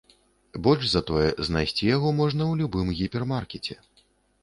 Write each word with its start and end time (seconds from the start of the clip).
Больш 0.67 0.87
за 0.93 1.01
тое, 1.09 1.27
знайсці 1.51 1.83
яго 1.95 2.09
можна 2.23 2.43
ў 2.51 2.65
любым 2.65 2.87
гіпермаркеце. 3.03 3.83